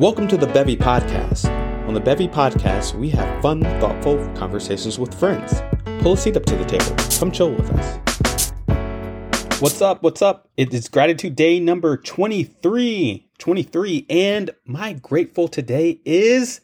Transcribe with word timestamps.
Welcome 0.00 0.28
to 0.28 0.38
the 0.38 0.46
Bevy 0.46 0.78
Podcast. 0.78 1.44
On 1.86 1.92
the 1.92 2.00
Bevy 2.00 2.26
Podcast, 2.26 2.94
we 2.94 3.10
have 3.10 3.42
fun, 3.42 3.60
thoughtful 3.60 4.16
conversations 4.34 4.98
with 4.98 5.12
friends. 5.12 5.60
Pull 6.00 6.14
a 6.14 6.16
seat 6.16 6.38
up 6.38 6.46
to 6.46 6.56
the 6.56 6.64
table. 6.64 6.96
Come 7.18 7.30
chill 7.30 7.50
with 7.50 7.70
us. 7.70 9.60
What's 9.60 9.82
up? 9.82 10.02
What's 10.02 10.22
up? 10.22 10.48
It 10.56 10.72
is 10.72 10.88
gratitude 10.88 11.36
day 11.36 11.60
number 11.60 11.98
23. 11.98 13.28
23. 13.36 14.06
And 14.08 14.52
my 14.64 14.94
grateful 14.94 15.48
today 15.48 16.00
is. 16.06 16.62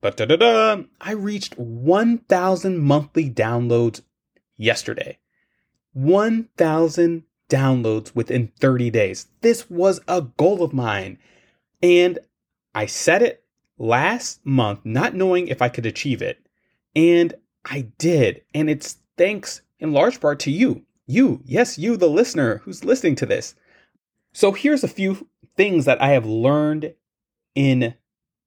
Da-da-da-da, 0.00 0.84
I 0.98 1.12
reached 1.12 1.58
1,000 1.58 2.78
monthly 2.78 3.28
downloads 3.28 4.00
yesterday. 4.56 5.18
1,000 5.92 7.24
downloads 7.50 8.14
within 8.14 8.50
30 8.58 8.88
days. 8.88 9.26
This 9.42 9.68
was 9.68 10.00
a 10.08 10.22
goal 10.22 10.62
of 10.62 10.72
mine. 10.72 11.18
And 11.82 12.18
I 12.76 12.84
set 12.84 13.22
it 13.22 13.42
last 13.78 14.44
month, 14.44 14.80
not 14.84 15.14
knowing 15.14 15.48
if 15.48 15.62
I 15.62 15.70
could 15.70 15.86
achieve 15.86 16.20
it. 16.20 16.46
And 16.94 17.32
I 17.64 17.88
did. 17.96 18.42
And 18.52 18.68
it's 18.68 18.98
thanks 19.16 19.62
in 19.80 19.94
large 19.94 20.20
part 20.20 20.40
to 20.40 20.50
you. 20.50 20.84
You, 21.06 21.40
yes, 21.46 21.78
you, 21.78 21.96
the 21.96 22.06
listener 22.06 22.58
who's 22.58 22.84
listening 22.84 23.14
to 23.16 23.24
this. 23.24 23.54
So 24.34 24.52
here's 24.52 24.84
a 24.84 24.88
few 24.88 25.26
things 25.56 25.86
that 25.86 26.02
I 26.02 26.10
have 26.10 26.26
learned 26.26 26.92
in 27.54 27.94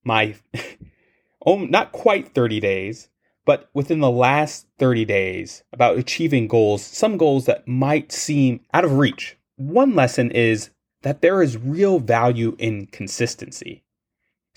my, 0.03 0.35
oh, 1.45 1.65
not 1.65 1.91
quite 1.91 2.35
30 2.35 2.59
days, 2.59 3.09
but 3.45 3.67
within 3.73 3.99
the 3.99 4.11
last 4.11 4.67
30 4.77 5.05
days 5.05 5.63
about 5.73 5.97
achieving 5.97 6.47
goals, 6.47 6.85
some 6.85 7.17
goals 7.17 7.47
that 7.47 7.67
might 7.67 8.11
seem 8.11 8.59
out 8.75 8.85
of 8.85 8.99
reach. 8.99 9.37
One 9.55 9.95
lesson 9.95 10.29
is 10.29 10.69
that 11.01 11.23
there 11.23 11.41
is 11.41 11.57
real 11.57 11.97
value 11.97 12.55
in 12.59 12.85
consistency. 12.85 13.83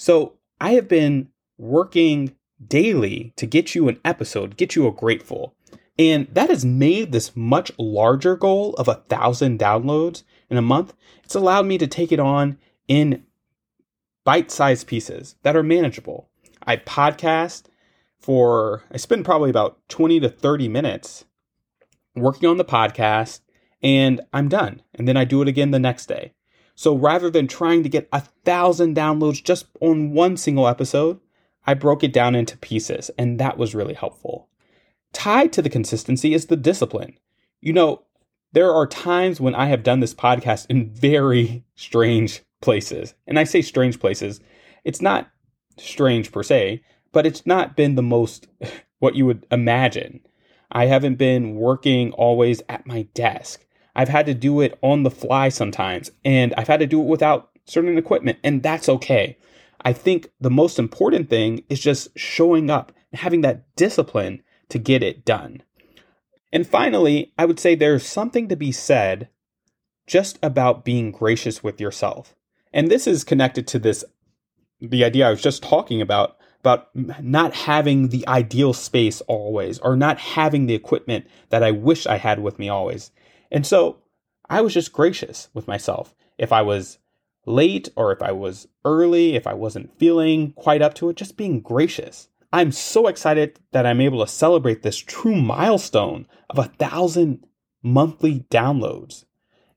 So 0.02 0.33
I 0.61 0.73
have 0.73 0.88
been 0.88 1.29
working 1.59 2.34
daily 2.66 3.33
to 3.36 3.47
get 3.47 3.77
you 3.77 3.86
an 3.86 4.00
episode, 4.05 4.56
get 4.56 4.75
you 4.75 4.89
a 4.89 4.91
grateful. 4.91 5.55
And 5.97 6.27
that 6.33 6.50
has 6.50 6.64
made 6.64 7.12
this 7.12 7.36
much 7.36 7.70
larger 7.78 8.34
goal 8.34 8.75
of 8.75 8.89
a 8.89 9.05
thousand 9.08 9.61
downloads 9.61 10.25
in 10.50 10.56
a 10.56 10.61
month. 10.61 10.92
It's 11.23 11.36
allowed 11.36 11.67
me 11.67 11.78
to 11.78 11.86
take 11.86 12.11
it 12.11 12.19
on 12.19 12.58
in 12.89 13.23
bite 14.25 14.50
sized 14.50 14.89
pieces 14.89 15.36
that 15.45 15.55
are 15.55 15.62
manageable. 15.62 16.28
I 16.64 16.78
podcast 16.78 17.67
for, 18.19 18.83
I 18.91 18.97
spend 18.97 19.25
probably 19.25 19.50
about 19.50 19.78
20 19.89 20.19
to 20.19 20.28
30 20.28 20.67
minutes 20.67 21.27
working 22.17 22.48
on 22.48 22.56
the 22.56 22.64
podcast 22.64 23.39
and 23.80 24.20
I'm 24.33 24.48
done. 24.48 24.83
And 24.97 25.06
then 25.06 25.17
I 25.17 25.25
do 25.25 25.42
it 25.42 25.48
again 25.48 25.70
the 25.70 25.78
next 25.78 26.06
day. 26.06 26.33
So 26.75 26.97
rather 26.97 27.31
than 27.31 27.47
trying 27.47 27.83
to 27.83 27.89
get 27.89 28.09
a 28.12 28.20
thousand 28.45 28.97
downloads 28.97 29.42
just 29.42 29.67
on 29.81 30.12
one 30.12 30.37
single 30.37 30.67
episode, 30.67 31.20
I 31.67 31.75
broke 31.75 32.03
it 32.03 32.12
down 32.12 32.34
into 32.34 32.56
pieces, 32.59 33.11
and 33.17 33.39
that 33.39 33.56
was 33.59 33.75
really 33.75 33.95
helpful. 33.95 34.48
Tied 35.12 35.53
to 35.53 35.62
the 35.62 35.70
consistency 35.70 36.34
is 36.34 36.47
the 36.47 36.56
discipline. 36.56 37.19
You 37.61 37.73
know, 37.73 38.03
there 38.53 38.73
are 38.73 38.87
times 38.87 39.41
when 39.41 39.55
I 39.55 39.67
have 39.67 39.83
done 39.83 40.01
this 40.01 40.14
podcast 40.14 40.67
in 40.69 40.91
very 40.91 41.64
strange 41.75 42.42
places. 42.61 43.14
And 43.27 43.39
I 43.39 43.45
say 43.45 43.62
strange 43.62 44.01
places, 44.01 44.41
it's 44.84 45.03
not 45.03 45.31
strange 45.79 46.33
per 46.33 46.42
se, 46.42 46.83
but 47.12 47.27
it's 47.27 47.47
not 47.47 47.77
been 47.77 47.95
the 47.95 48.03
most 48.03 48.48
what 48.98 49.14
you 49.14 49.27
would 49.27 49.47
imagine. 49.51 50.20
I 50.70 50.86
haven't 50.86 51.17
been 51.17 51.57
working 51.57 52.12
always 52.12 52.62
at 52.69 52.86
my 52.86 53.03
desk. 53.14 53.67
I've 53.95 54.09
had 54.09 54.27
to 54.27 54.35
do 54.35 54.61
it 54.61 54.79
on 54.83 55.03
the 55.03 55.11
fly 55.11 55.48
sometimes, 55.48 56.11
and 56.25 56.55
I've 56.57 56.69
had 56.69 56.81
to 56.81 56.87
do 56.87 57.01
it 57.01 57.07
without 57.07 57.51
certain 57.67 57.98
equipment, 57.98 58.39
and 58.43 58.62
that's 58.62 58.89
okay. 58.89 59.37
I 59.85 59.93
think 59.93 60.31
the 60.41 60.51
most 60.51 60.79
important 60.79 61.29
thing 61.29 61.65
is 61.69 61.81
just 61.81 62.17
showing 62.17 62.70
up 62.70 62.93
and 63.11 63.20
having 63.20 63.41
that 63.43 63.75
discipline 63.77 64.43
to 64.69 64.79
get 64.79 65.03
it 65.03 65.25
done. 65.25 65.63
And 66.53 66.67
finally, 66.67 67.33
I 67.39 67.47
would 67.47 67.58
say 67.58 67.75
there's 67.75 68.07
something 68.07 68.48
to 68.48 68.57
be 68.57 68.73
said 68.73 69.29
just 70.07 70.39
about 70.42 70.85
being 70.85 71.11
gracious 71.11 71.63
with 71.63 71.81
yourself. 71.81 72.35
And 72.73 72.91
this 72.91 73.07
is 73.07 73.25
connected 73.25 73.67
to 73.69 73.79
this 73.79 74.05
the 74.81 75.05
idea 75.05 75.29
I 75.29 75.31
was 75.31 75.42
just 75.42 75.63
talking 75.63 76.01
about 76.01 76.36
about 76.61 76.89
not 76.95 77.55
having 77.55 78.08
the 78.08 78.27
ideal 78.29 78.73
space 78.73 79.20
always 79.23 79.79
or 79.81 79.97
not 79.97 80.19
having 80.19 80.67
the 80.67 80.75
equipment 80.75 81.27
that 81.48 81.63
I 81.63 81.73
wish 81.73 82.07
I 82.07 82.19
had 82.19 82.41
with 82.41 82.58
me 82.58 82.69
always. 82.69 83.11
And 83.52 83.67
so 83.67 83.98
I 84.48 84.63
was 84.63 84.74
just 84.74 84.92
gracious 84.92 85.48
with 85.55 85.68
myself. 85.68 86.14
If 86.39 86.52
I 86.52 86.63
was 86.63 86.98
late 87.46 87.90
or 87.95 88.13
if 88.13 88.23
I 88.23 88.33
was 88.33 88.67
early, 88.85 89.36
if 89.36 89.46
I 89.46 89.55
wasn't 89.55 89.96
feeling 89.98 90.52
quite 90.52 90.83
up 90.83 90.95
to 90.95 91.11
it, 91.11 91.17
just 91.17 91.36
being 91.36 91.61
gracious. 91.61 92.29
I'm 92.52 92.73
so 92.73 93.07
excited 93.07 93.61
that 93.73 93.86
I'm 93.86 94.01
able 94.01 94.24
to 94.24 94.30
celebrate 94.30 94.83
this 94.83 94.96
true 94.96 95.36
milestone 95.36 96.27
of 96.51 96.58
a 96.58 96.64
thousand 96.64 97.46
monthly 97.83 98.40
downloads. 98.51 99.24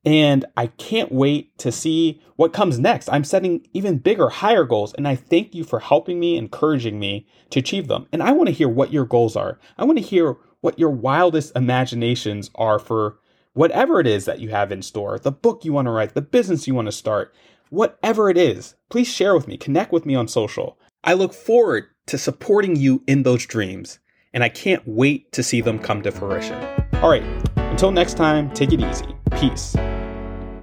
And 0.06 0.46
I 0.56 0.68
can't 0.68 1.12
wait 1.12 1.58
to 1.60 1.72
see 1.72 2.22
what 2.36 2.54
comes 2.54 2.78
next. 2.78 3.10
I'm 3.10 3.24
setting 3.24 3.68
even 3.74 3.98
bigger, 3.98 4.30
higher 4.30 4.64
goals. 4.64 4.94
And 4.94 5.08
I 5.08 5.16
thank 5.16 5.56
you 5.56 5.64
for 5.64 5.80
helping 5.80 6.20
me, 6.20 6.38
encouraging 6.38 7.00
me 7.00 7.28
to 7.50 7.60
achieve 7.60 7.88
them. 7.88 8.08
And 8.12 8.22
I 8.22 8.32
want 8.32 8.48
to 8.48 8.54
hear 8.54 8.70
what 8.70 8.94
your 8.94 9.06
goals 9.06 9.36
are. 9.36 9.60
I 9.78 9.84
want 9.84 9.98
to 9.98 10.04
hear 10.04 10.38
what 10.62 10.78
your 10.78 10.92
wildest 10.92 11.56
imaginations 11.56 12.52
are 12.56 12.78
for 12.78 13.18
whatever 13.56 14.00
it 14.00 14.06
is 14.06 14.26
that 14.26 14.40
you 14.40 14.50
have 14.50 14.72
in 14.72 14.84
store, 14.84 15.18
the 15.18 15.32
book 15.32 15.66
you 15.66 15.74
want 15.74 15.88
to 15.88 15.92
write, 15.92 16.14
the 16.14 16.22
business 16.22 16.68
you 16.68 16.76
want 16.76 16.88
to 16.88 16.92
start, 16.92 17.34
whatever 17.70 18.30
it 18.30 18.38
is, 18.38 18.76
please 18.90 19.08
share 19.08 19.34
with 19.34 19.48
me, 19.48 19.58
connect 19.58 19.92
with 19.92 20.06
me 20.06 20.14
on 20.14 20.28
social. 20.28 20.78
I 21.04 21.14
look 21.14 21.34
forward 21.34 21.86
to 22.08 22.18
supporting 22.18 22.76
you 22.76 23.02
in 23.08 23.24
those 23.24 23.46
dreams, 23.46 24.00
and 24.34 24.44
I 24.44 24.50
can't 24.50 24.84
wait 24.86 25.32
to 25.32 25.42
see 25.42 25.62
them 25.62 25.80
come 25.80 26.02
to 26.04 26.12
fruition. 26.12 26.62
All 26.96 27.10
right, 27.10 27.24
until 27.56 27.92
next 27.92 28.16
time, 28.16 28.52
take 28.54 28.74
it 28.74 28.82
easy. 28.82 29.08
Peace. 29.32 29.76